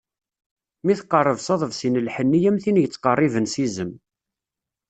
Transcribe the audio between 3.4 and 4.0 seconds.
s izem.